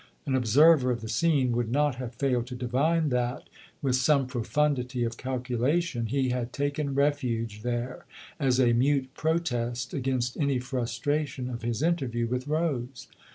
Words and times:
An 0.25 0.33
observer 0.33 0.89
of 0.89 1.01
the 1.01 1.07
scene 1.07 1.51
would 1.51 1.71
not 1.71 1.97
have 1.97 2.15
failed 2.15 2.47
to 2.47 2.55
divine 2.55 3.09
that, 3.09 3.47
with 3.83 3.95
some 3.97 4.25
profundity 4.25 5.03
of 5.03 5.15
calculation, 5.15 6.07
he 6.07 6.29
had 6.29 6.51
taken 6.51 6.95
refuge 6.95 7.61
there 7.61 8.05
as 8.39 8.59
a 8.59 8.73
mute 8.73 9.13
protest 9.13 9.93
against 9.93 10.37
any 10.37 10.57
frustration 10.57 11.51
of 11.51 11.61
his 11.61 11.83
interview 11.83 12.25
with 12.25 12.47
Rose. 12.47 13.09